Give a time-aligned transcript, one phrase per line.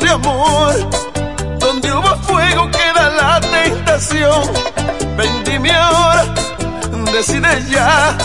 [0.00, 0.74] de amor.
[1.58, 4.42] Donde hubo fuego queda la tentación.
[5.16, 6.24] Ven, dime ahora,
[7.12, 8.16] decide ya.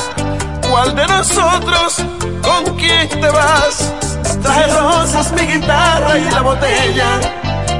[0.69, 1.97] ¿Cuál de nosotros
[2.41, 3.93] con quién te vas?
[4.41, 7.19] Traje rosas, mi guitarra y la botella.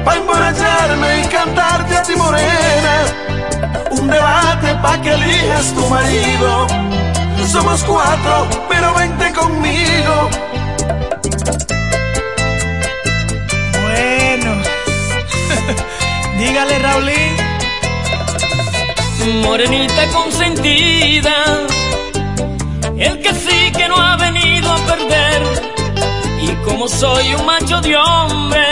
[0.04, 2.94] Pa' emborracharme y cantarte a ti morena.
[3.90, 6.66] Un debate pa' que elijas tu marido.
[7.46, 10.28] Somos cuatro, pero vente conmigo.
[16.38, 17.36] Dígale Raulín.
[19.42, 21.66] Morenita consentida,
[22.96, 25.42] el que sí que no ha venido a perder.
[26.42, 28.66] Y como soy un macho de hombre,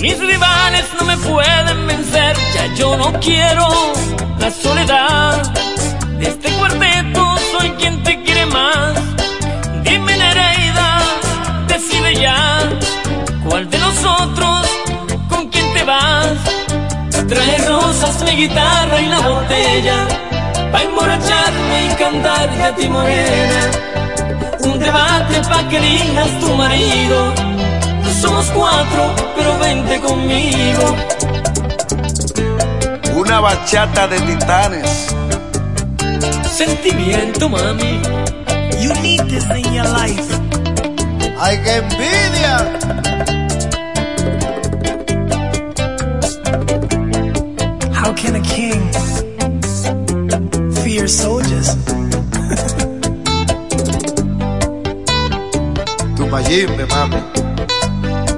[0.00, 2.36] mis rivales no me pueden vencer.
[2.54, 3.66] Ya yo no quiero
[4.38, 5.52] la soledad
[6.18, 7.36] de este cuarteto.
[7.52, 8.94] Soy quien te quiere más.
[9.82, 11.00] Dime Nereida,
[11.66, 12.70] decide ya
[13.44, 14.61] cuál de nosotros
[17.32, 20.06] Trae rosas, mi guitarra y la botella
[20.70, 23.70] Pa' emborracharme y cantarte a ti morena
[24.60, 27.32] Un debate pa' que elijas tu marido
[28.20, 30.96] Somos cuatro, pero vente conmigo
[33.14, 35.06] Una bachata de titanes.
[36.50, 38.00] Sentimiento, mami
[38.78, 40.38] You need this in your life.
[41.40, 43.41] ¡Ay, qué envidia!
[48.32, 48.82] Can a king
[50.82, 51.76] fear soldiers?
[56.16, 57.20] Tu mayimbe, mami.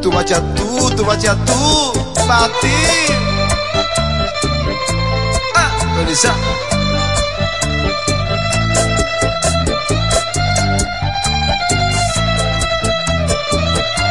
[0.02, 1.92] Tu bachatú, tu bachatú,
[2.26, 2.74] pa' ti.
[5.54, 6.34] Ah, Melissa.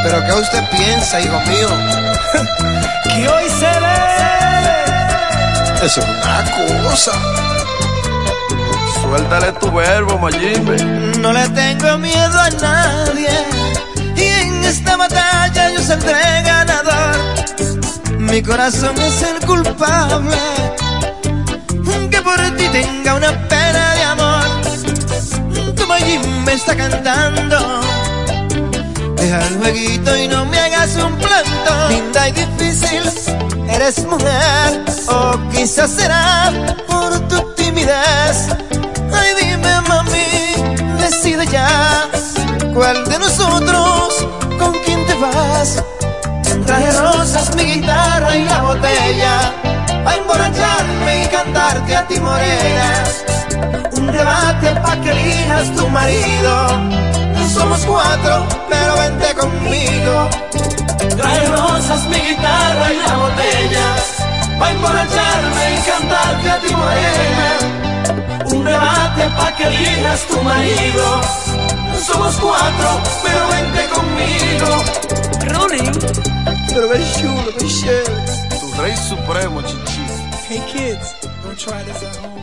[0.04, 1.70] ¿Pero qué usted piensa, hijo mío?
[3.04, 4.83] Que hoy se ve.
[5.84, 6.46] Es una
[6.86, 7.12] cosa.
[9.02, 10.78] Suéltale tu verbo, Mayimbe.
[11.20, 13.28] No le tengo miedo a nadie.
[14.16, 17.16] Y en esta batalla yo saldré ganador.
[18.18, 20.38] Mi corazón es el culpable.
[22.10, 24.46] Que por ti tenga una pena de amor.
[25.76, 27.82] Tu Mayim me está cantando.
[29.18, 31.88] Deja el jueguito y no me hagas un planto.
[31.90, 33.04] Linda y difícil,
[33.70, 34.84] eres mujer.
[35.08, 36.52] O quizás será
[36.88, 38.50] por tu timidez.
[39.14, 42.10] Ay, dime, mami, decide ya.
[42.74, 44.28] ¿Cuál de nosotros
[44.60, 45.82] con quién te vas?
[46.66, 49.54] Traje rosas, mi guitarra y la botella.
[50.06, 53.04] A emborracharme y cantarte a ti, morena.
[53.94, 56.68] Un debate pa' que elijas tu marido.
[57.54, 60.30] Somos cuatro, pero vente conmigo.
[61.18, 63.96] Trae rosas, mi guitarra y la botella
[64.60, 67.50] Pa' emborracharme y cantarte a ti morena
[68.56, 71.22] Un debate pa' que elijas tu marido
[72.08, 75.14] Somos cuatro, pero vente conmigo
[75.54, 75.92] Rolling.
[76.74, 78.60] Pero qué chulo, qué chévere.
[78.60, 80.02] Tu rey supremo, chichi.
[80.48, 82.43] Hey kids, don't try this at home.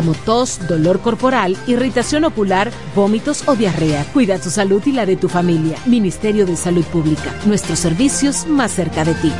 [0.00, 4.02] como tos, dolor corporal, irritación ocular, vómitos o diarrea.
[4.14, 5.76] Cuida tu salud y la de tu familia.
[5.84, 7.34] Ministerio de Salud Pública.
[7.44, 9.30] Nuestros servicios más cerca de ti.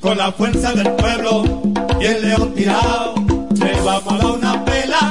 [0.00, 1.44] Con la fuerza del pueblo
[2.00, 3.16] y el león tirado,
[3.52, 5.10] le vamos a dar una pela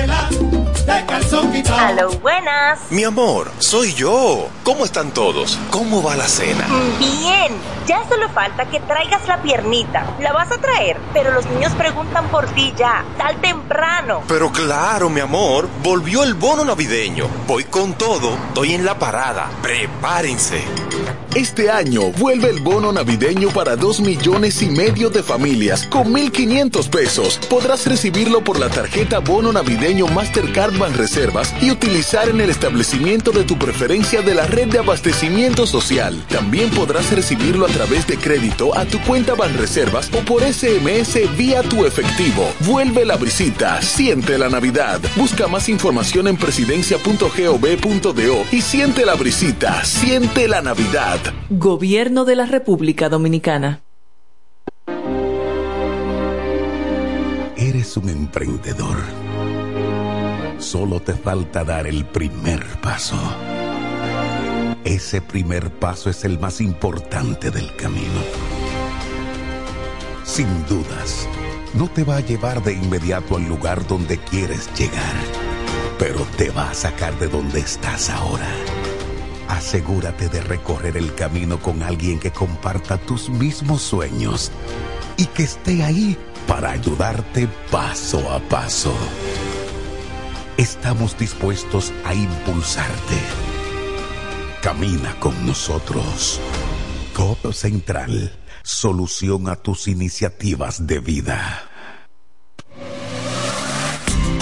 [2.21, 2.79] Buenas.
[2.89, 4.47] Mi amor, soy yo.
[4.63, 5.57] ¿Cómo están todos?
[5.69, 6.65] ¿Cómo va la cena?
[6.99, 7.51] Bien.
[7.87, 10.05] Ya solo falta que traigas la piernita.
[10.19, 13.03] La vas a traer, pero los niños preguntan por ti ya.
[13.17, 14.21] Tal temprano.
[14.27, 15.67] Pero claro, mi amor.
[15.83, 17.27] Volvió el bono navideño.
[17.47, 18.33] Voy con todo.
[18.49, 19.49] Estoy en la parada.
[19.61, 20.63] Prepárense.
[21.35, 26.89] Este año vuelve el bono navideño para dos millones y medio de familias con 1.500
[26.89, 27.39] pesos.
[27.49, 33.45] Podrás recibirlo por la tarjeta bono navideño Mastercard Reservas y utilizar en el establecimiento de
[33.45, 36.21] tu preferencia de la red de abastecimiento social.
[36.27, 41.63] También podrás recibirlo a través de crédito a tu cuenta Banreservas o por SMS vía
[41.63, 42.51] tu efectivo.
[42.65, 44.99] Vuelve la brisita, siente la Navidad.
[45.15, 51.20] Busca más información en presidencia.gov.do y siente la brisita, siente la Navidad.
[51.49, 53.81] Gobierno de la República Dominicana.
[57.57, 58.97] Eres un emprendedor
[60.61, 63.17] Solo te falta dar el primer paso.
[64.83, 68.21] Ese primer paso es el más importante del camino.
[70.23, 71.27] Sin dudas,
[71.73, 75.15] no te va a llevar de inmediato al lugar donde quieres llegar,
[75.97, 78.47] pero te va a sacar de donde estás ahora.
[79.51, 84.51] Asegúrate de recorrer el camino con alguien que comparta tus mismos sueños
[85.17, 86.17] y que esté ahí
[86.47, 88.93] para ayudarte paso a paso
[90.61, 93.17] estamos dispuestos a impulsarte.
[94.61, 96.39] Camina con nosotros.
[97.15, 98.31] Codo Central,
[98.61, 101.63] solución a tus iniciativas de vida.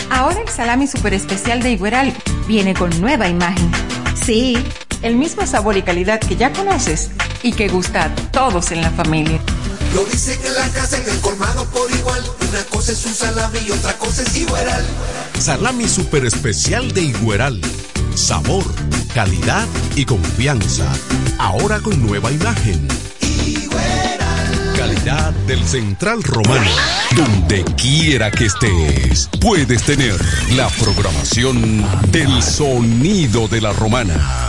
[0.09, 2.13] Ahora el salami super especial de Igueral
[2.47, 3.71] viene con nueva imagen.
[4.15, 4.57] Sí,
[5.01, 7.09] el mismo sabor y calidad que ya conoces
[7.43, 9.39] y que gusta a todos en la familia.
[9.93, 12.23] Lo dice que la casa, en el colmado por igual.
[12.49, 14.85] Una cosa es un salami y otra cosa es Igueral.
[15.39, 17.59] Salami super especial de Igueral.
[18.13, 18.65] Sabor,
[19.13, 20.85] calidad y confianza.
[21.37, 22.87] Ahora con nueva imagen.
[24.75, 26.71] Calidad del Central Romano.
[27.15, 30.15] Donde quiera que estés, puedes tener
[30.55, 34.48] la programación del sonido de la romana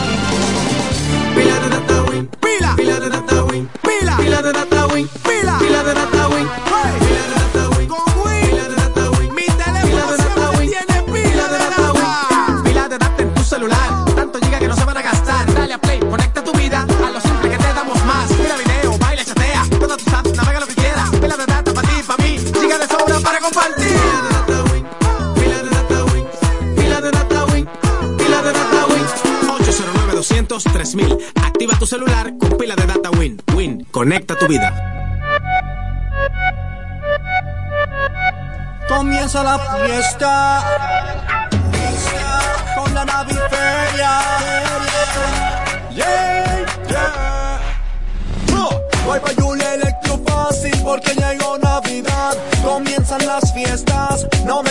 [1.41, 1.90] Baby, I the
[34.01, 34.73] conecta tu vida.
[38.87, 40.63] Comienza la fiesta
[42.75, 44.13] con la naviferia.
[45.93, 47.59] Yeah, yeah.
[49.05, 52.35] Voy pa' Julia Electro Fácil porque llegó Navidad.
[52.63, 54.70] Comienzan las fiestas, no me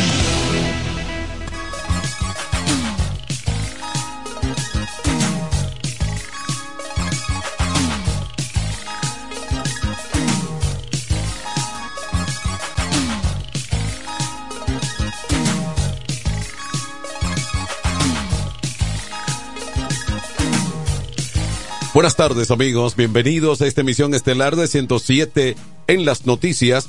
[21.93, 25.57] Buenas tardes amigos, bienvenidos a esta emisión estelar de 107
[25.87, 26.87] en las noticias.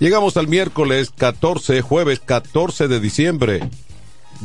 [0.00, 3.60] Llegamos al miércoles 14, jueves 14 de diciembre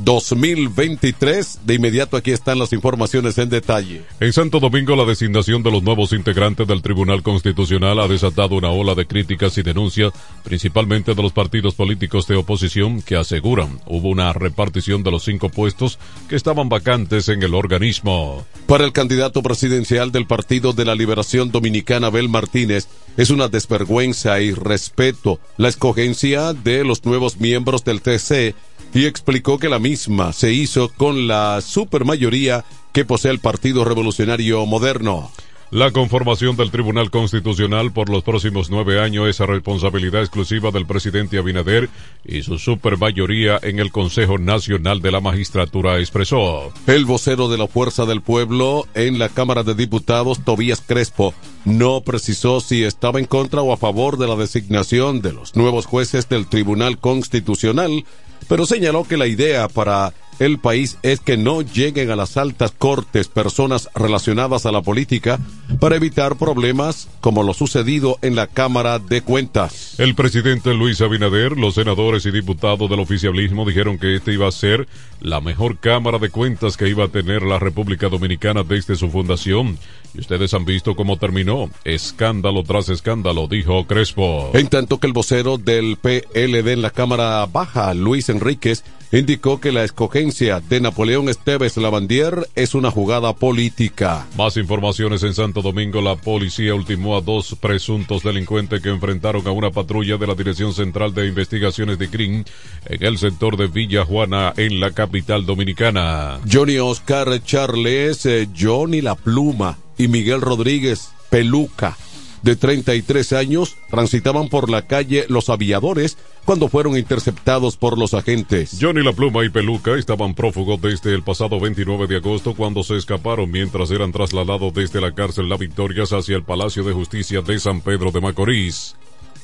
[0.03, 1.60] 2023.
[1.65, 4.03] De inmediato aquí están las informaciones en detalle.
[4.20, 8.70] En Santo Domingo, la designación de los nuevos integrantes del Tribunal Constitucional ha desatado una
[8.70, 10.13] ola de críticas y denuncias,
[10.44, 15.50] principalmente de los partidos políticos de oposición, que aseguran hubo una repartición de los cinco
[15.50, 18.46] puestos que estaban vacantes en el organismo.
[18.68, 22.88] Para el candidato presidencial del Partido de la Liberación Dominicana, Abel Martínez,
[23.18, 28.56] es una desvergüenza y respeto la escogencia de los nuevos miembros del TC
[28.93, 34.65] y explicó que la misma se hizo con la supermayoría que posee el Partido Revolucionario
[34.65, 35.31] Moderno.
[35.72, 41.38] La conformación del Tribunal Constitucional por los próximos nueve años es responsabilidad exclusiva del presidente
[41.38, 41.91] Abinader
[42.25, 46.74] y su supermayoría en el Consejo Nacional de la Magistratura expresó.
[46.88, 52.01] El vocero de la Fuerza del Pueblo en la Cámara de Diputados, Tobías Crespo, no
[52.01, 56.27] precisó si estaba en contra o a favor de la designación de los nuevos jueces
[56.29, 58.05] del Tribunal Constitucional,
[58.48, 62.72] pero señaló que la idea para el país es que no lleguen a las altas
[62.72, 65.39] cortes personas relacionadas a la política
[65.79, 70.00] para evitar problemas como lo sucedido en la Cámara de Cuentas.
[70.00, 74.51] El presidente Luis Abinader, los senadores y diputados del oficialismo dijeron que esta iba a
[74.51, 74.88] ser
[75.19, 79.77] la mejor Cámara de Cuentas que iba a tener la República Dominicana desde su fundación.
[80.13, 81.70] Y ustedes han visto cómo terminó.
[81.84, 84.51] Escándalo tras escándalo, dijo Crespo.
[84.54, 89.72] En tanto que el vocero del PLD en la Cámara Baja, Luis Enríquez, indicó que
[89.72, 94.28] la escogencia de Napoleón Esteves Lavandier es una jugada política.
[94.38, 96.01] Más informaciones en Santo Domingo.
[96.01, 100.74] La policía ultimó a dos presuntos delincuentes que enfrentaron a una patrulla de la Dirección
[100.74, 102.44] Central de Investigaciones de CRIM
[102.86, 106.39] en el sector de Villa Juana, en la capital dominicana.
[106.51, 111.96] Johnny Oscar Charles, eh, Johnny La Pluma y Miguel Rodríguez Peluca
[112.41, 118.77] de 33 años transitaban por la calle Los Aviadores cuando fueron interceptados por los agentes.
[118.79, 122.96] Johnny La Pluma y Peluca estaban prófugos desde el pasado 29 de agosto cuando se
[122.96, 127.60] escaparon mientras eran trasladados desde la cárcel La Victorias hacia el Palacio de Justicia de
[127.60, 128.96] San Pedro de Macorís.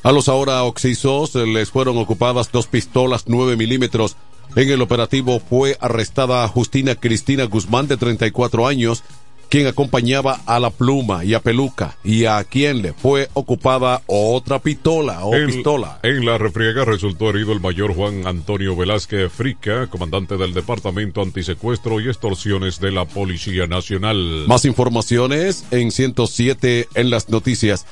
[0.03, 4.15] A los ahora oxisos les fueron ocupadas dos pistolas 9 milímetros.
[4.55, 9.03] En el operativo fue arrestada Justina Cristina Guzmán de 34 años
[9.49, 14.59] quien acompañaba a la pluma y a peluca y a quien le fue ocupada otra
[14.59, 15.99] pistola o en, pistola.
[16.03, 21.99] En la refriega resultó herido el mayor Juan Antonio Velázquez Frica, comandante del Departamento Antisecuestro
[21.99, 24.45] y Extorsiones de la Policía Nacional.
[24.47, 27.85] Más informaciones en 107 en las noticias.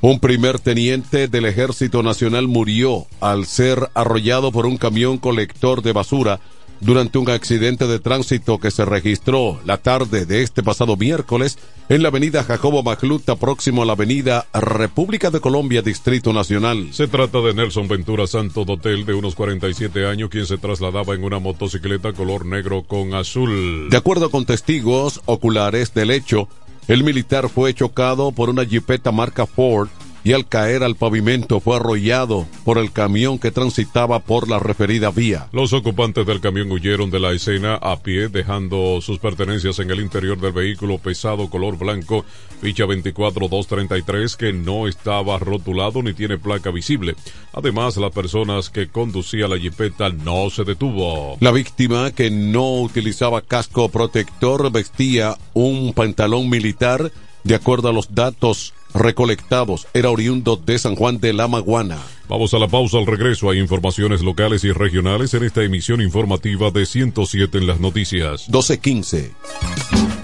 [0.00, 5.92] Un primer teniente del Ejército Nacional murió al ser arrollado por un camión colector de
[5.92, 6.40] basura
[6.84, 12.02] durante un accidente de tránsito que se registró la tarde de este pasado miércoles en
[12.02, 16.88] la avenida Jacobo Macluta, próximo a la avenida República de Colombia, Distrito Nacional.
[16.92, 21.24] Se trata de Nelson Ventura Santo Dotel, de unos 47 años, quien se trasladaba en
[21.24, 23.88] una motocicleta color negro con azul.
[23.88, 26.48] De acuerdo con testigos oculares del hecho,
[26.86, 29.88] el militar fue chocado por una jipeta marca Ford
[30.24, 35.10] y al caer al pavimento fue arrollado por el camión que transitaba por la referida
[35.10, 35.48] vía.
[35.52, 40.00] Los ocupantes del camión huyeron de la escena a pie, dejando sus pertenencias en el
[40.00, 42.24] interior del vehículo pesado color blanco,
[42.62, 47.16] ficha 24233, que no estaba rotulado ni tiene placa visible.
[47.52, 51.36] Además, la personas que conducía la jipeta no se detuvo.
[51.40, 57.12] La víctima, que no utilizaba casco protector, vestía un pantalón militar,
[57.42, 61.98] de acuerdo a los datos recolectados era oriundo de San Juan de la Maguana.
[62.28, 63.50] Vamos a la pausa al regreso.
[63.50, 68.48] Hay informaciones locales y regionales en esta emisión informativa de 107 en las noticias.
[68.48, 70.23] 1215.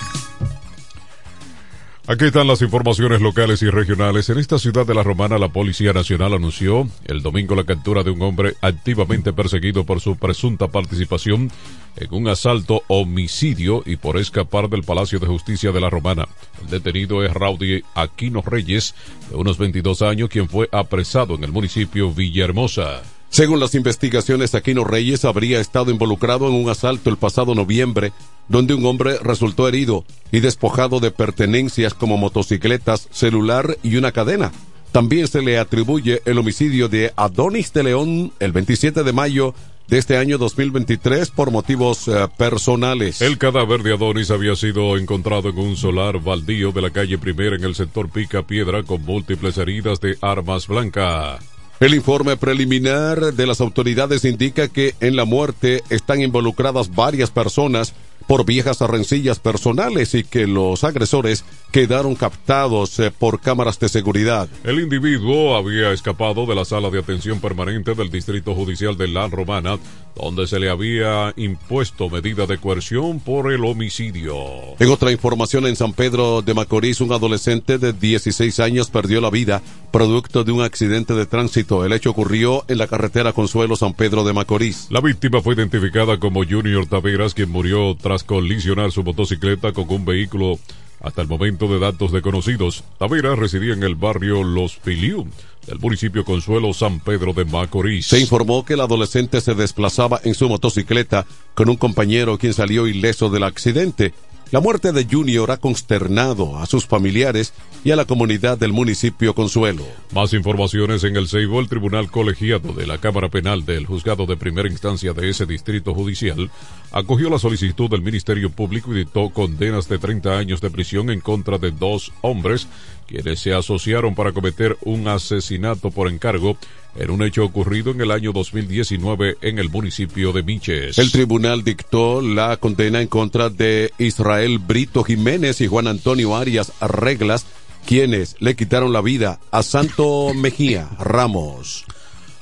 [2.11, 4.29] Aquí están las informaciones locales y regionales.
[4.29, 8.11] En esta ciudad de La Romana, la Policía Nacional anunció el domingo la captura de
[8.11, 11.49] un hombre activamente perseguido por su presunta participación
[11.95, 16.27] en un asalto homicidio y por escapar del Palacio de Justicia de La Romana.
[16.61, 18.93] El detenido es Raudy Aquino Reyes,
[19.29, 23.03] de unos 22 años, quien fue apresado en el municipio Villahermosa.
[23.31, 28.11] Según las investigaciones, Aquino Reyes habría estado involucrado en un asalto el pasado noviembre,
[28.49, 34.51] donde un hombre resultó herido y despojado de pertenencias como motocicletas, celular y una cadena.
[34.91, 39.55] También se le atribuye el homicidio de Adonis de León el 27 de mayo
[39.87, 43.21] de este año 2023 por motivos eh, personales.
[43.21, 47.55] El cadáver de Adonis había sido encontrado en un solar baldío de la calle Primera
[47.55, 51.60] en el sector Pica Piedra con múltiples heridas de armas blancas.
[51.81, 57.95] El informe preliminar de las autoridades indica que en la muerte están involucradas varias personas
[58.27, 64.49] por viejas rencillas personales y que los agresores quedaron captados eh, por cámaras de seguridad.
[64.63, 69.27] El individuo había escapado de la sala de atención permanente del Distrito Judicial de La
[69.27, 69.79] Romana,
[70.15, 74.35] donde se le había impuesto medida de coerción por el homicidio.
[74.79, 79.29] En otra información, en San Pedro de Macorís, un adolescente de 16 años perdió la
[79.29, 81.85] vida producto de un accidente de tránsito.
[81.85, 84.87] El hecho ocurrió en la carretera Consuelo San Pedro de Macorís.
[84.89, 90.05] La víctima fue identificada como Junior Taveras, quien murió tras colisionar su motocicleta con un
[90.05, 90.59] vehículo
[91.01, 92.83] hasta el momento de datos desconocidos.
[92.97, 95.27] Tavera residía en el barrio Los Filiu
[95.65, 98.07] del municipio Consuelo San Pedro de Macorís.
[98.07, 102.87] Se informó que el adolescente se desplazaba en su motocicleta con un compañero quien salió
[102.87, 104.13] ileso del accidente.
[104.51, 107.53] La muerte de Junior ha consternado a sus familiares
[107.85, 109.85] y a la comunidad del municipio Consuelo.
[110.13, 114.35] Más informaciones en el Seibo, el Tribunal Colegiado de la Cámara Penal del Juzgado de
[114.35, 116.51] Primera Instancia de ese distrito judicial
[116.91, 121.21] acogió la solicitud del Ministerio Público y dictó condenas de 30 años de prisión en
[121.21, 122.67] contra de dos hombres
[123.11, 126.57] quienes se asociaron para cometer un asesinato por encargo
[126.95, 130.97] en un hecho ocurrido en el año 2019 en el municipio de Miches.
[130.97, 136.71] El tribunal dictó la condena en contra de Israel Brito Jiménez y Juan Antonio Arias
[136.79, 137.45] Reglas,
[137.85, 141.85] quienes le quitaron la vida a Santo Mejía Ramos.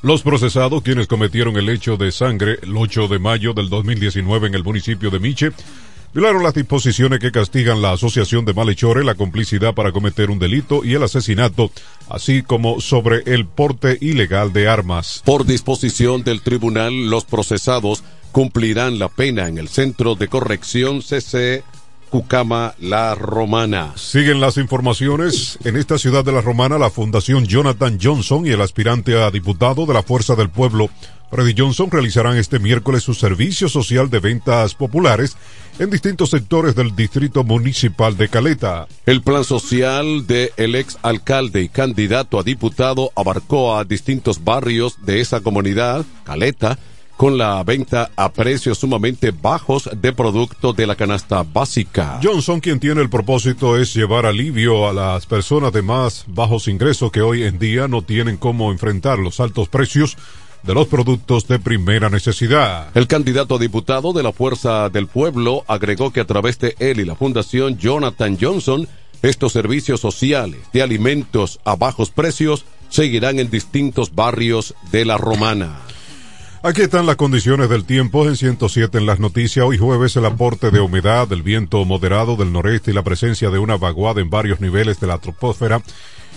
[0.02, 4.56] Los procesados, quienes cometieron el hecho de sangre el 8 de mayo del 2019 en
[4.56, 5.52] el municipio de Miche,
[6.14, 10.84] violaron las disposiciones que castigan la asociación de malhechores, la complicidad para cometer un delito
[10.84, 11.72] y el asesinato,
[12.10, 15.22] así como sobre el porte ilegal de armas.
[15.26, 21.64] Por disposición del tribunal, los procesados cumplirán la pena en el Centro de Corrección CC
[22.10, 23.94] Cucama La Romana.
[23.96, 25.60] Siguen las informaciones.
[25.64, 29.86] En esta ciudad de La Romana, la Fundación Jonathan Johnson y el aspirante a diputado
[29.86, 30.90] de la Fuerza del Pueblo,
[31.30, 35.38] Freddy Johnson, realizarán este miércoles su servicio social de ventas populares
[35.78, 38.88] en distintos sectores del distrito municipal de Caleta.
[39.06, 44.98] El plan social del el ex alcalde y candidato a diputado abarcó a distintos barrios
[45.06, 46.80] de esa comunidad, Caleta,
[47.20, 52.18] con la venta a precios sumamente bajos de productos de la canasta básica.
[52.24, 57.12] Johnson, quien tiene el propósito es llevar alivio a las personas de más bajos ingresos
[57.12, 60.16] que hoy en día no tienen cómo enfrentar los altos precios
[60.64, 62.90] de los productos de primera necesidad.
[62.96, 67.00] El candidato a diputado de la Fuerza del Pueblo agregó que a través de él
[67.00, 68.88] y la Fundación Jonathan Johnson,
[69.22, 75.80] estos servicios sociales de alimentos a bajos precios seguirán en distintos barrios de la Romana.
[76.62, 79.66] Aquí están las condiciones del tiempo en 107 en las noticias.
[79.66, 83.60] Hoy jueves el aporte de humedad, del viento moderado del noreste y la presencia de
[83.60, 85.82] una vaguada en varios niveles de la troposfera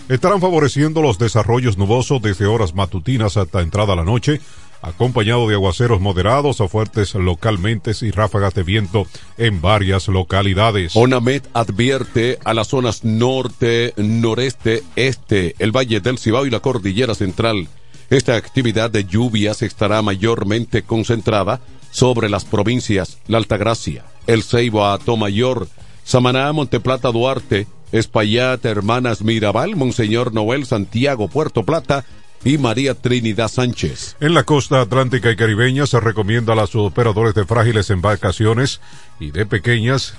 [0.09, 4.41] estarán favoreciendo los desarrollos nubosos desde horas matutinas hasta entrada a la noche,
[4.83, 9.07] acompañado de aguaceros moderados o fuertes localmente y ráfagas de viento
[9.39, 10.97] en varias localidades.
[10.97, 17.15] ONAMED advierte a las zonas norte, noreste, este, el Valle del Cibao y la Cordillera
[17.15, 17.69] Central
[18.13, 21.61] esta actividad de lluvias estará mayormente concentrada
[21.91, 24.87] sobre las provincias La Altagracia, El Ceibo,
[25.17, 25.67] Mayor,
[26.05, 32.05] Samaná, Monteplata, Duarte, Espaillat, Hermanas Mirabal, Monseñor Noel, Santiago, Puerto Plata
[32.45, 34.17] y María Trinidad Sánchez.
[34.21, 38.81] En la costa atlántica y caribeña se recomienda a los operadores de frágiles embarcaciones
[39.21, 40.15] y de pequeñas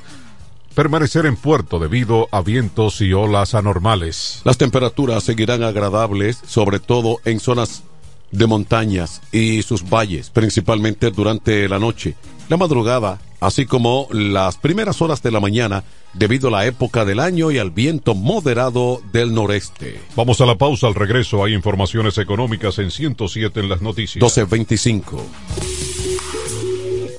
[0.73, 4.41] permanecer en puerto debido a vientos y olas anormales.
[4.43, 7.83] Las temperaturas seguirán agradables, sobre todo en zonas
[8.31, 12.15] de montañas y sus valles, principalmente durante la noche,
[12.49, 17.19] la madrugada, así como las primeras horas de la mañana, debido a la época del
[17.19, 19.99] año y al viento moderado del noreste.
[20.15, 24.21] Vamos a la pausa, al regreso hay informaciones económicas en 107 en las noticias.
[24.21, 25.23] 1225.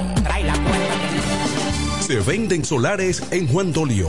[2.01, 4.09] Se venden solares en Juan Dolio,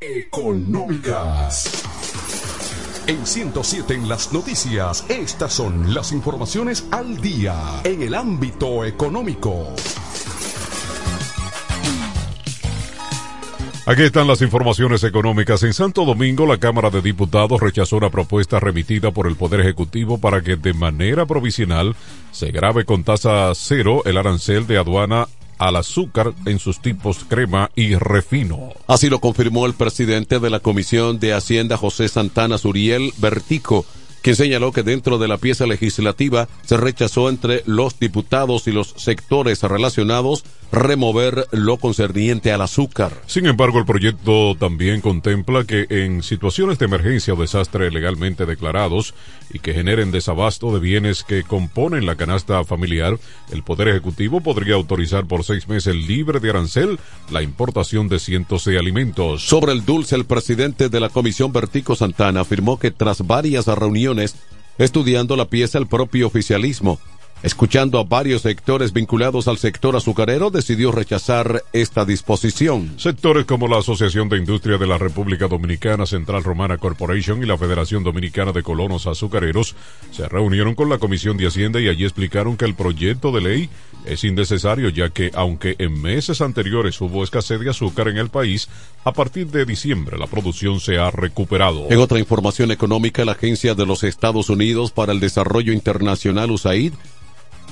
[0.00, 1.70] Económicas.
[3.06, 9.76] En 107 en las noticias, estas son las informaciones al día en el ámbito económico.
[13.88, 15.62] Aquí están las informaciones económicas.
[15.62, 20.18] En Santo Domingo, la Cámara de Diputados rechazó una propuesta remitida por el Poder Ejecutivo
[20.18, 21.94] para que de manera provisional
[22.32, 27.70] se grave con tasa cero el arancel de aduana al azúcar en sus tipos crema
[27.76, 28.72] y refino.
[28.88, 33.86] Así lo confirmó el presidente de la Comisión de Hacienda, José Santana Suriel Vertico
[34.26, 38.92] quien señaló que dentro de la pieza legislativa se rechazó entre los diputados y los
[38.96, 43.12] sectores relacionados remover lo concerniente al azúcar.
[43.26, 49.14] Sin embargo, el proyecto también contempla que en situaciones de emergencia o desastre legalmente declarados
[49.52, 53.18] y que generen desabasto de bienes que componen la canasta familiar,
[53.52, 56.98] el Poder Ejecutivo podría autorizar por seis meses libre de arancel
[57.30, 59.46] la importación de cientos de alimentos.
[59.46, 64.36] Sobre el dulce, el presidente de la Comisión Vertico Santana afirmó que tras varias reuniones
[64.78, 66.98] estudiando la pieza el propio oficialismo
[67.42, 72.94] escuchando a varios sectores vinculados al sector azucarero, decidió rechazar esta disposición.
[72.98, 77.58] Sectores como la Asociación de Industria de la República Dominicana, Central Romana Corporation y la
[77.58, 79.76] Federación Dominicana de Colonos Azucareros
[80.10, 83.70] se reunieron con la Comisión de Hacienda y allí explicaron que el proyecto de ley
[84.06, 88.68] es innecesario ya que aunque en meses anteriores hubo escasez de azúcar en el país,
[89.04, 91.86] a partir de diciembre la producción se ha recuperado.
[91.90, 96.92] En otra información económica, la Agencia de los Estados Unidos para el Desarrollo Internacional USAID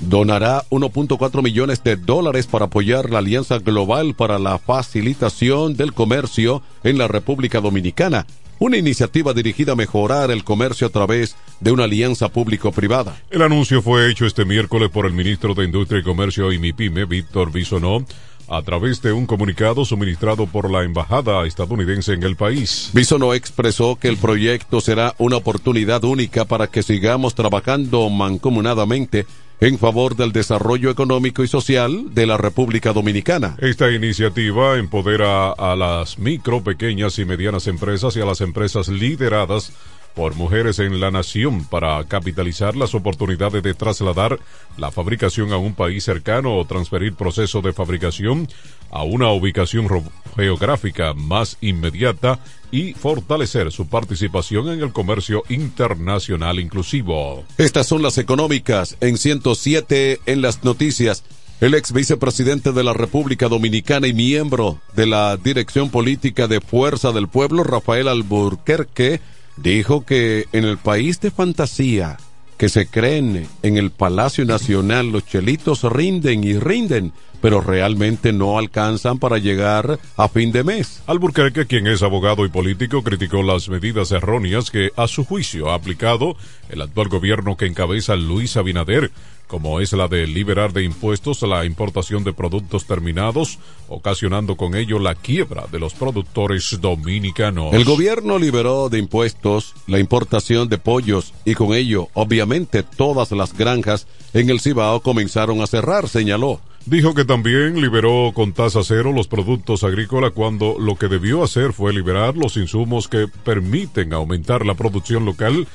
[0.09, 6.62] donará 1.4 millones de dólares para apoyar la Alianza Global para la Facilitación del Comercio
[6.83, 8.27] en la República Dominicana,
[8.59, 13.17] una iniciativa dirigida a mejorar el comercio a través de una alianza público-privada.
[13.31, 17.05] El anuncio fue hecho este miércoles por el ministro de Industria y Comercio y MIPIME,
[17.07, 18.05] Víctor Bisonó,
[18.49, 22.90] a través de un comunicado suministrado por la embajada estadounidense en el país.
[22.93, 29.27] Bisonó expresó que el proyecto será una oportunidad única para que sigamos trabajando mancomunadamente
[29.61, 33.57] en favor del desarrollo económico y social de la República Dominicana.
[33.59, 39.73] Esta iniciativa empodera a las micro, pequeñas y medianas empresas y a las empresas lideradas
[40.14, 44.38] por mujeres en la nación para capitalizar las oportunidades de trasladar
[44.77, 48.49] la fabricación a un país cercano o transferir proceso de fabricación
[48.90, 49.88] a una ubicación
[50.37, 52.38] geográfica más inmediata
[52.70, 57.44] y fortalecer su participación en el comercio internacional inclusivo.
[57.57, 61.23] Estas son las económicas en 107 en las noticias.
[61.61, 67.12] El ex vicepresidente de la República Dominicana y miembro de la Dirección Política de Fuerza
[67.12, 69.20] del Pueblo, Rafael Alburquerque,
[69.57, 72.18] dijo que en el país de fantasía
[72.57, 78.59] que se creen en el Palacio Nacional, los chelitos rinden y rinden, pero realmente no
[78.59, 81.03] alcanzan para llegar a fin de mes.
[81.07, 85.75] Alburquerque, quien es abogado y político, criticó las medidas erróneas que, a su juicio, ha
[85.75, 86.37] aplicado
[86.71, 89.11] el actual gobierno que encabeza Luis Abinader,
[89.55, 94.99] como es la de liberar de impuestos la importación de productos terminados, ocasionando con ello
[94.99, 97.73] la quiebra de los productores dominicanos.
[97.73, 103.57] El gobierno liberó de impuestos la importación de pollos y con ello, obviamente, todas las
[103.57, 106.61] granjas en el Cibao comenzaron a cerrar, señaló.
[106.87, 111.73] Dijo que también liberó con tasa cero los productos agrícolas cuando lo que debió hacer
[111.73, 115.69] fue liberar los insumos que permiten aumentar la producción local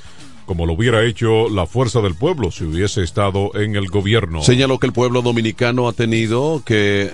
[0.50, 4.42] como lo hubiera hecho la fuerza del pueblo si hubiese estado en el gobierno.
[4.42, 7.12] Señaló que el pueblo dominicano ha tenido que eh,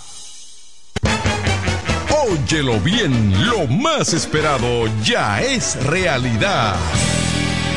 [2.26, 6.76] Óyelo bien, lo más esperado ya es realidad.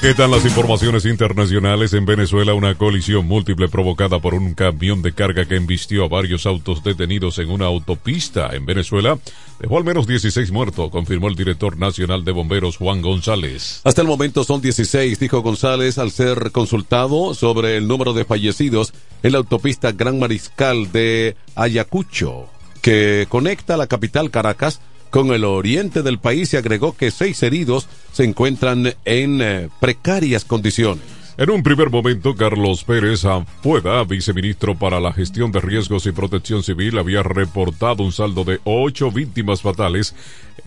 [0.00, 1.92] ¿Qué tal las informaciones internacionales?
[1.92, 6.46] En Venezuela, una colisión múltiple provocada por un camión de carga que embistió a varios
[6.46, 9.18] autos detenidos en una autopista en Venezuela
[9.58, 13.80] dejó al menos 16 muertos, confirmó el director nacional de bomberos Juan González.
[13.82, 18.92] Hasta el momento son 16, dijo González al ser consultado sobre el número de fallecidos
[19.22, 22.46] en la autopista Gran Mariscal de Ayacucho,
[22.82, 24.80] que conecta la capital Caracas
[25.10, 30.44] con el oriente del país y agregó que seis heridos se encuentran en eh, precarias
[30.44, 31.18] condiciones.
[31.38, 36.64] En un primer momento, Carlos Pérez Ampueda, viceministro para la gestión de riesgos y protección
[36.64, 40.16] civil, había reportado un saldo de ocho víctimas fatales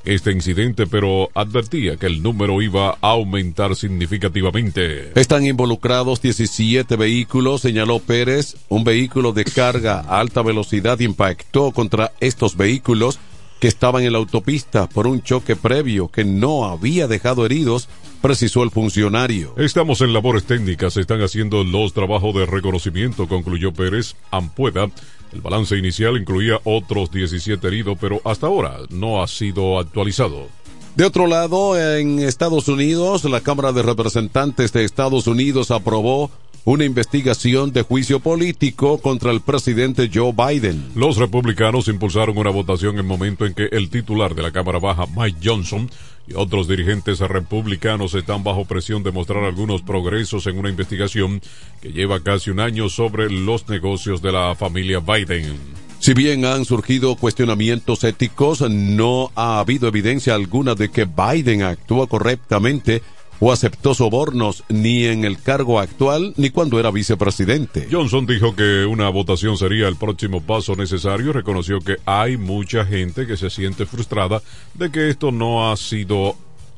[0.06, 5.12] este incidente, pero advertía que el número iba a aumentar significativamente.
[5.20, 8.56] Están involucrados 17 vehículos, señaló Pérez.
[8.70, 13.20] Un vehículo de carga a alta velocidad impactó contra estos vehículos
[13.62, 17.88] que estaban en la autopista por un choque previo que no había dejado heridos,
[18.20, 19.54] precisó el funcionario.
[19.56, 24.90] Estamos en labores técnicas, están haciendo los trabajos de reconocimiento, concluyó Pérez Ampueda.
[25.32, 30.48] El balance inicial incluía otros 17 heridos, pero hasta ahora no ha sido actualizado.
[30.96, 36.32] De otro lado, en Estados Unidos, la Cámara de Representantes de Estados Unidos aprobó
[36.64, 40.92] una investigación de juicio político contra el presidente Joe Biden.
[40.96, 45.06] Los republicanos impulsaron una votación en momento en que el titular de la Cámara Baja,
[45.16, 45.90] Mike Johnson,
[46.28, 51.42] y otros dirigentes republicanos están bajo presión de mostrar algunos progresos en una investigación
[51.82, 55.58] que lleva casi un año sobre los negocios de la familia Biden.
[55.98, 62.08] Si bien han surgido cuestionamientos éticos, no ha habido evidencia alguna de que Biden actúa
[62.08, 63.02] correctamente
[63.42, 67.88] o aceptó sobornos ni en el cargo actual ni cuando era vicepresidente.
[67.92, 73.26] Johnson dijo que una votación sería el próximo paso necesario reconoció que hay mucha gente
[73.26, 74.42] que se siente frustrada
[74.76, 76.36] de que esto no ha sido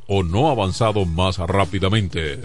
[0.08, 2.40] o no ha avanzado más rápidamente.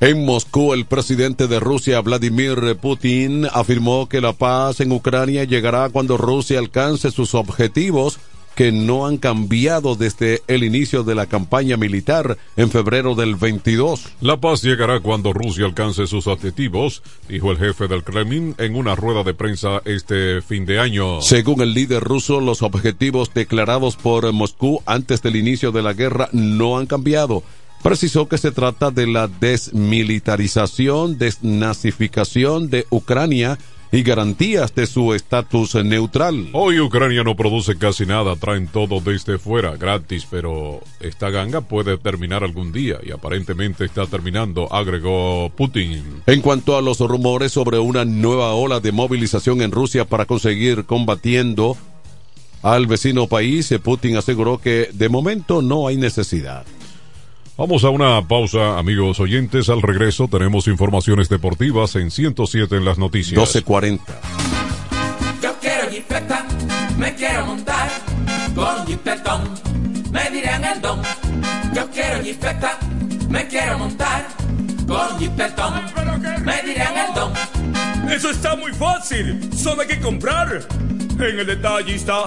[0.00, 5.88] En Moscú, el presidente de Rusia, Vladimir Putin, afirmó que la paz en Ucrania llegará
[5.88, 8.18] cuando Rusia alcance sus objetivos
[8.56, 14.06] que no han cambiado desde el inicio de la campaña militar en febrero del 22.
[14.22, 18.96] La paz llegará cuando Rusia alcance sus objetivos, dijo el jefe del Kremlin en una
[18.96, 21.20] rueda de prensa este fin de año.
[21.20, 26.30] Según el líder ruso, los objetivos declarados por Moscú antes del inicio de la guerra
[26.32, 27.42] no han cambiado.
[27.82, 33.58] Precisó que se trata de la desmilitarización, desnazificación de Ucrania,
[33.96, 36.50] y garantías de su estatus neutral.
[36.52, 41.96] Hoy Ucrania no produce casi nada, traen todo desde fuera, gratis, pero esta ganga puede
[41.96, 46.22] terminar algún día y aparentemente está terminando, agregó Putin.
[46.26, 50.84] En cuanto a los rumores sobre una nueva ola de movilización en Rusia para conseguir
[50.84, 51.74] combatiendo
[52.62, 56.66] al vecino país, Putin aseguró que de momento no hay necesidad.
[57.58, 59.70] Vamos a una pausa, amigos oyentes.
[59.70, 63.40] Al regreso tenemos informaciones deportivas en 107 en las noticias.
[63.40, 63.98] 12.40.
[65.42, 66.46] Yo quiero jipeta,
[66.98, 67.88] me quiero montar
[68.54, 69.40] con jipetón.
[70.10, 71.00] me dirán el don.
[71.74, 72.78] Yo quiero jipeta,
[73.30, 74.26] me quiero montar
[74.86, 75.72] con jipetón,
[76.44, 77.32] me dirán el don.
[78.12, 80.62] Eso está muy fácil, solo hay que comprar.
[81.18, 82.26] En el detallista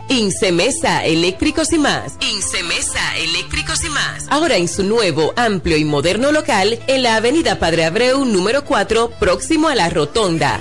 [0.08, 2.12] Incemesa Eléctricos y más.
[2.20, 4.26] Incemesa Eléctricos y más.
[4.30, 9.10] Ahora en su nuevo, amplio y moderno local en la Avenida Padre Abreu número 4,
[9.18, 10.60] próximo a la Rotonda.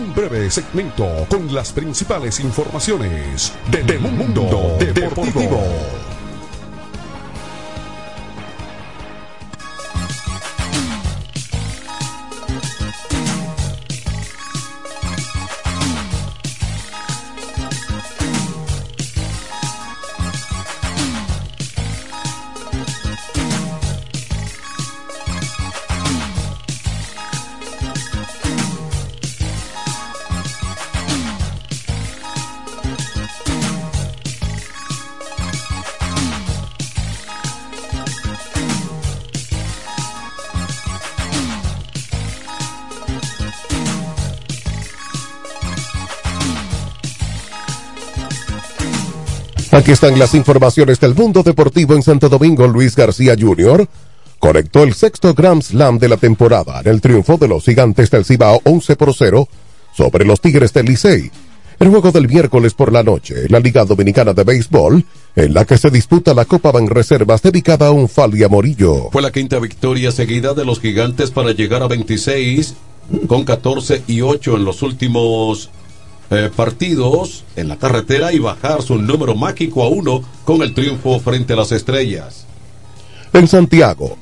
[0.13, 6.10] breve segmento con las principales informaciones del mundo deportivo.
[49.91, 52.65] Están las informaciones del mundo deportivo en Santo Domingo.
[52.65, 53.85] Luis García Jr.
[54.39, 58.23] conectó el sexto Grand Slam de la temporada en el triunfo de los gigantes del
[58.23, 59.49] Cibao 11 por 0
[59.93, 61.29] sobre los Tigres del Licey.
[61.77, 65.03] El juego del miércoles por la noche en la Liga Dominicana de Béisbol,
[65.35, 69.09] en la que se disputa la Copa Banreservas dedicada a un Falia Morillo.
[69.11, 72.75] Fue la quinta victoria seguida de los gigantes para llegar a 26
[73.27, 75.69] con 14 y 8 en los últimos
[76.31, 81.19] eh, partidos en la carretera y bajar su número mágico a uno con el triunfo
[81.19, 82.45] frente a las estrellas.
[83.33, 84.17] En Santiago,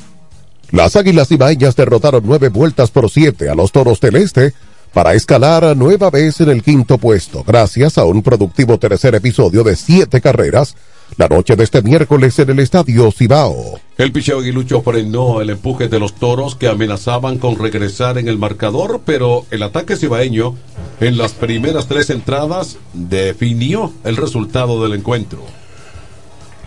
[0.72, 4.53] las Águilas Ibaeñas derrotaron nueve vueltas por siete a los Toros del Este
[4.93, 9.76] para escalar nueva vez en el quinto puesto, gracias a un productivo tercer episodio de
[9.76, 10.76] siete carreras
[11.18, 13.80] la noche de este miércoles en el Estadio Cibao.
[13.97, 18.38] El picheo aguilucho frenó el empuje de los toros que amenazaban con regresar en el
[18.38, 20.55] marcador, pero el ataque cibaeño
[20.99, 25.43] en las primeras tres entradas definió el resultado del encuentro.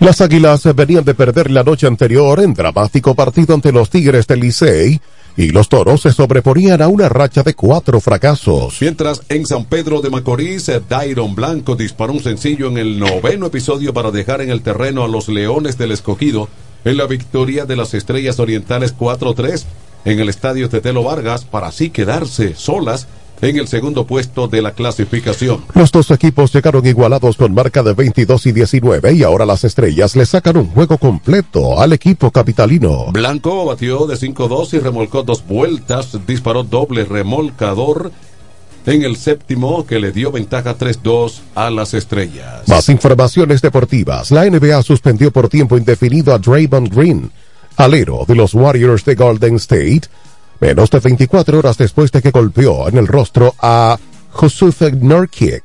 [0.00, 4.40] Las Águilas venían de perder la noche anterior en dramático partido ante los Tigres del
[4.40, 5.00] Licey
[5.36, 8.76] y los toros se sobreponían a una racha de cuatro fracasos.
[8.80, 13.94] Mientras en San Pedro de Macorís, Dairon Blanco disparó un sencillo en el noveno episodio
[13.94, 16.48] para dejar en el terreno a los Leones del Escogido
[16.84, 19.64] en la victoria de las Estrellas Orientales 4-3
[20.04, 23.06] en el estadio Tetelo Vargas para así quedarse solas
[23.42, 25.64] en el segundo puesto de la clasificación.
[25.74, 30.16] Los dos equipos llegaron igualados con marca de 22 y 19 y ahora las estrellas
[30.16, 33.06] le sacan un juego completo al equipo capitalino.
[33.12, 38.12] Blanco batió de 5-2 y remolcó dos vueltas, disparó doble remolcador
[38.86, 42.66] en el séptimo que le dio ventaja 3-2 a las estrellas.
[42.66, 44.30] Más informaciones deportivas.
[44.30, 47.30] La NBA suspendió por tiempo indefinido a Draymond Green,
[47.76, 50.02] alero de los Warriors de Golden State,
[50.62, 53.98] menos de 24 horas después de que golpeó en el rostro a
[54.30, 55.64] Josuf Nurkic,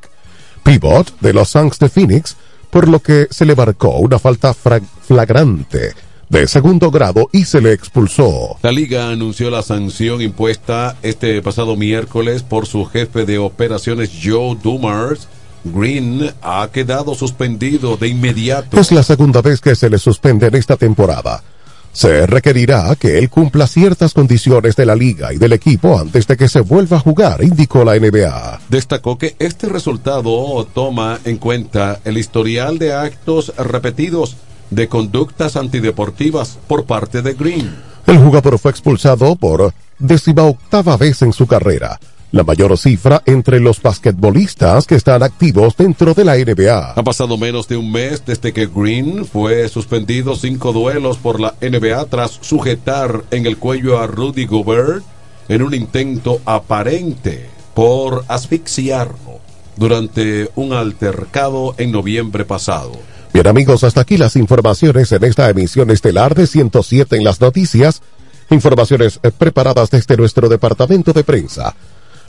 [0.63, 2.35] pivot de los Suns de Phoenix,
[2.71, 5.93] por lo que se le marcó una falta flagrante
[6.29, 8.57] de segundo grado y se le expulsó.
[8.63, 14.57] La liga anunció la sanción impuesta este pasado miércoles por su jefe de operaciones Joe
[14.61, 15.27] Dumars.
[15.63, 18.79] Green ha quedado suspendido de inmediato.
[18.79, 21.43] Es la segunda vez que se le suspende en esta temporada.
[21.91, 26.37] Se requerirá que él cumpla ciertas condiciones de la liga y del equipo antes de
[26.37, 28.61] que se vuelva a jugar, indicó la NBA.
[28.69, 34.37] Destacó que este resultado toma en cuenta el historial de actos repetidos
[34.69, 37.75] de conductas antideportivas por parte de Green.
[38.05, 41.99] El jugador fue expulsado por décima octava vez en su carrera,
[42.31, 46.93] la mayor cifra entre los basquetbolistas que están activos dentro de la NBA.
[46.93, 51.55] Ha pasado menos de un mes desde que Green fue suspendido cinco duelos por la
[51.61, 55.03] NBA tras sujetar en el cuello a Rudy Gobert
[55.47, 59.39] en un intento aparente por asfixiarlo
[59.77, 62.93] durante un altercado en noviembre pasado.
[63.33, 68.01] Bien amigos, hasta aquí las informaciones en esta emisión estelar de 107 en las noticias.
[68.49, 71.75] Informaciones preparadas desde nuestro departamento de prensa.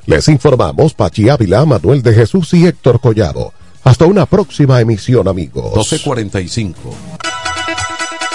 [0.07, 3.53] Les informamos Pachi Ávila, Manuel de Jesús y Héctor Collado.
[3.85, 5.73] Hasta una próxima emisión amigos.
[5.73, 6.95] 1245.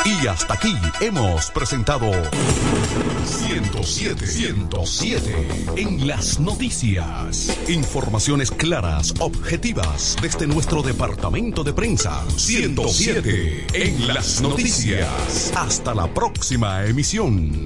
[0.05, 2.11] Y hasta aquí hemos presentado
[3.25, 5.47] 107, 107
[5.77, 7.57] en las noticias.
[7.69, 12.21] Informaciones claras, objetivas desde nuestro departamento de prensa.
[12.35, 15.53] 107 en las noticias.
[15.55, 17.65] Hasta la próxima emisión.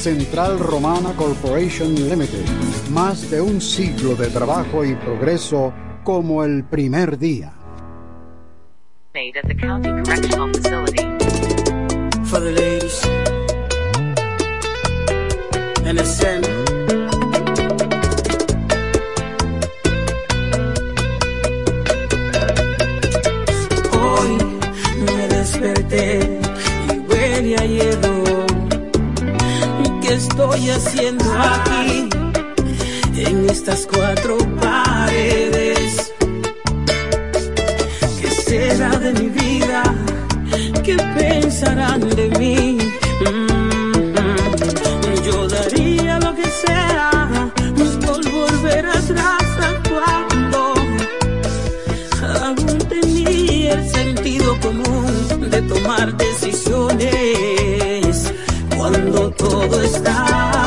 [0.00, 2.46] Central Romana Corporation Limited.
[2.90, 5.72] Más de un siglo de trabajo y progreso
[6.04, 7.52] como el primer día.
[9.12, 11.04] made at the County Correctional Facility.
[12.30, 13.02] for the ladies.
[15.84, 16.42] NSN.
[23.92, 24.32] Hoy
[25.04, 26.40] me desperté
[26.88, 28.09] y huele a hielo.
[28.09, 28.09] ¿Qué
[30.20, 32.08] estoy haciendo aquí
[33.16, 36.12] en estas cuatro paredes?
[38.20, 39.82] ¿Qué será de mi vida?
[40.84, 42.78] ¿Qué pensarán de mí?
[43.24, 44.14] Mm,
[45.26, 47.10] Yo daría lo que sea
[48.06, 50.60] por volver atrás a cuando
[52.44, 57.59] aún tenía el sentido común de tomar decisiones.
[59.40, 60.59] Todo estaba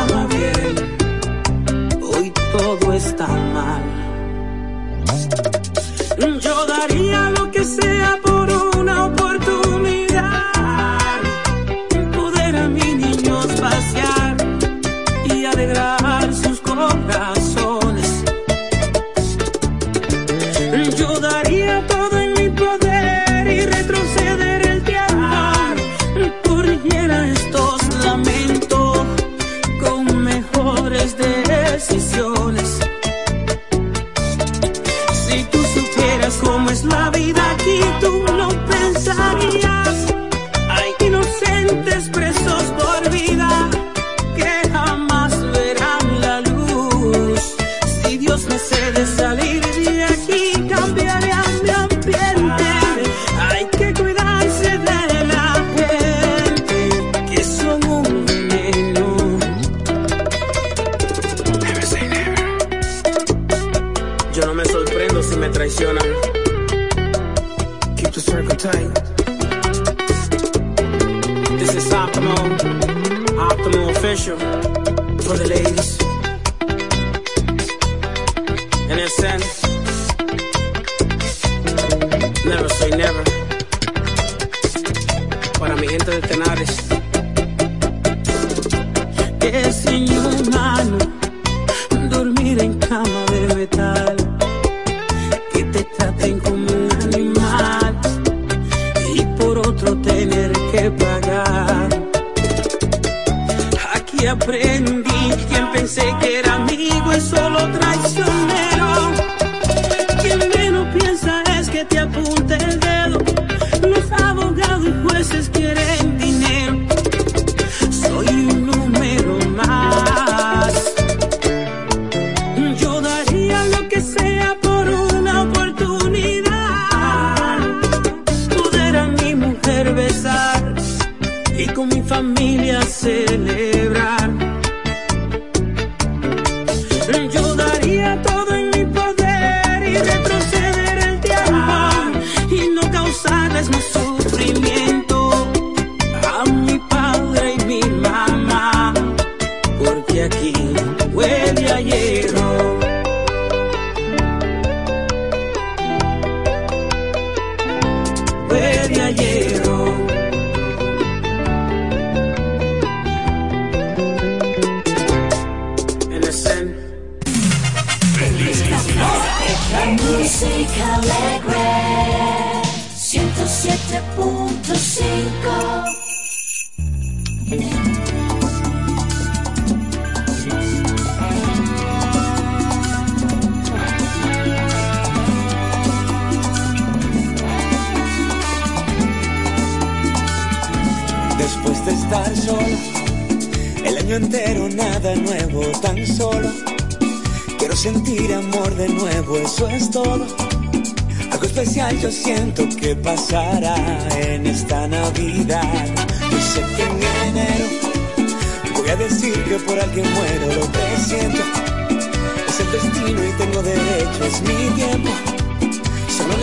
[107.16, 108.23] es solo traición.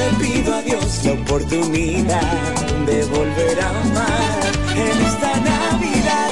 [0.01, 2.55] le pido a Dios la oportunidad
[2.87, 4.41] de volver a amar
[4.75, 6.30] en esta Navidad.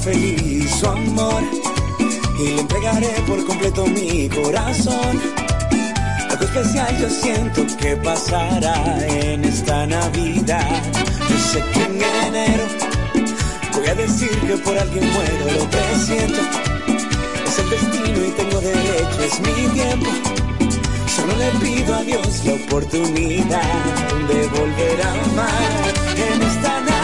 [0.00, 1.42] feliz su amor
[2.38, 5.20] y le entregaré por completo mi corazón.
[6.30, 10.82] Algo especial yo siento que pasará en esta Navidad.
[11.28, 12.64] Yo sé que en enero
[13.74, 16.40] voy a decir que por alguien muero, lo presiento.
[17.46, 20.10] Es el destino y tengo derecho, es mi tiempo.
[21.14, 23.72] Solo le pido a Dios la oportunidad
[24.28, 26.99] de volver a amar en esta Navidad.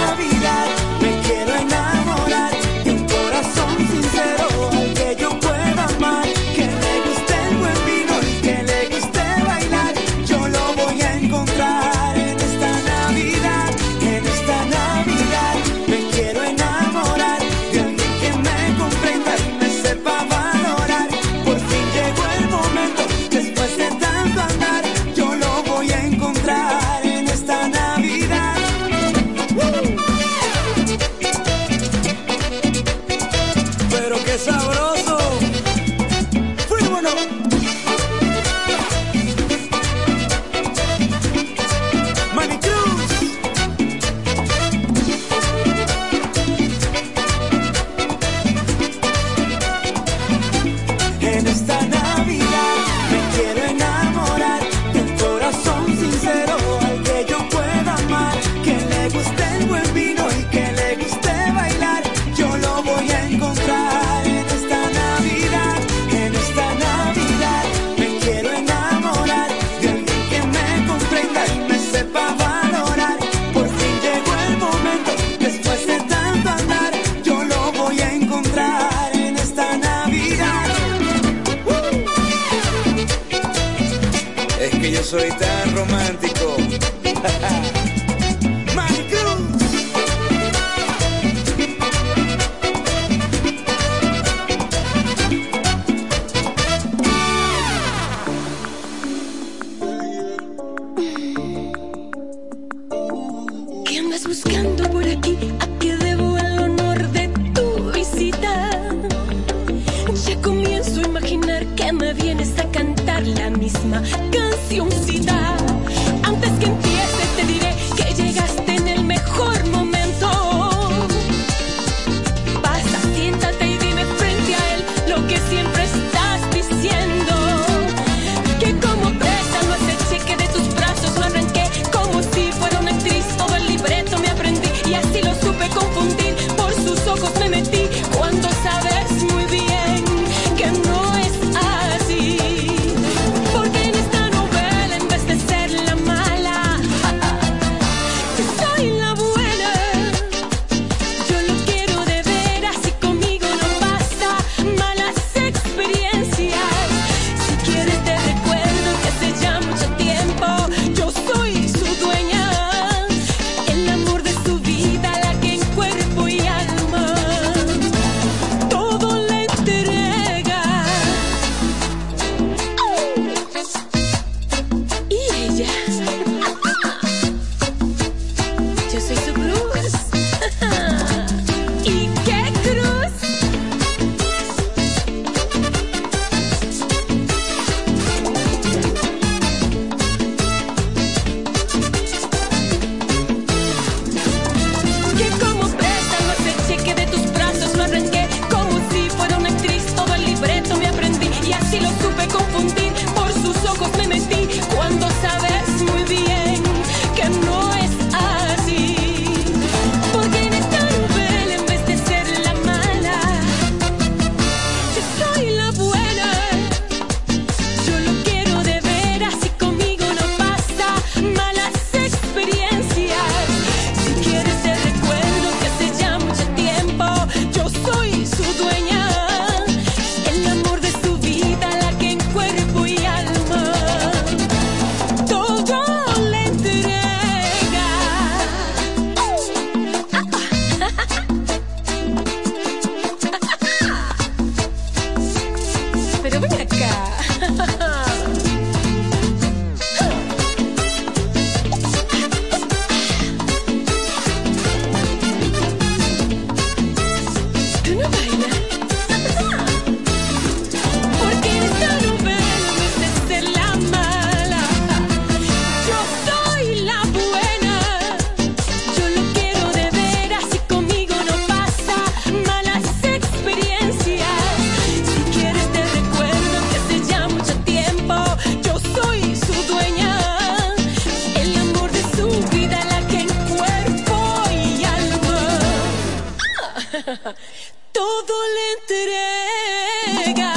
[287.92, 290.52] Todo le entrega.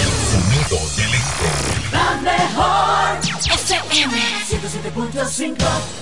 [0.00, 1.48] El sonido del este.
[1.92, 3.20] La mejor.
[3.52, 4.16] FM
[4.48, 6.01] 107.5.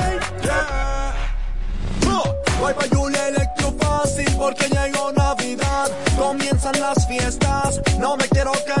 [0.61, 1.13] yeah.
[2.07, 5.89] Oh, Voy pa' Julia Electro Fácil porque llegó Navidad.
[6.17, 8.80] Comienzan las fiestas, no me quiero quedar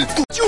[0.01, 0.41] Tu Julia